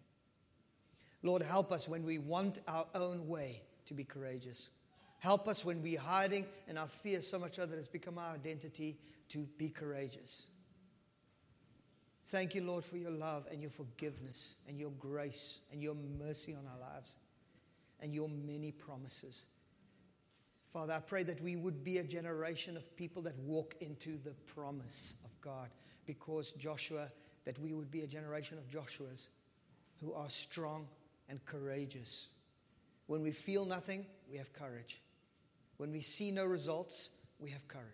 [1.22, 4.70] Lord, help us when we want our own way to be courageous.
[5.20, 8.98] Help us when we're hiding and our fear so much that has become our identity
[9.32, 10.30] to be courageous.
[12.32, 16.54] Thank you, Lord, for your love and your forgiveness and your grace and your mercy
[16.54, 17.10] on our lives
[18.02, 19.40] and your many promises.
[20.74, 24.34] Father, I pray that we would be a generation of people that walk into the
[24.56, 25.70] promise of God
[26.06, 27.10] because Joshua,
[27.46, 29.26] that we would be a generation of Joshuas
[30.02, 30.88] who are strong
[31.30, 32.26] and courageous.
[33.08, 35.00] When we feel nothing, we have courage.
[35.78, 36.94] When we see no results,
[37.40, 37.86] we have courage.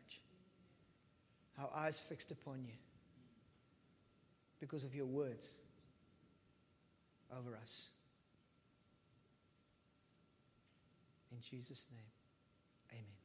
[1.60, 2.74] Our eyes fixed upon you
[4.60, 5.46] because of your words
[7.38, 7.82] over us.
[11.32, 12.02] In Jesus' name,
[12.92, 13.19] amen.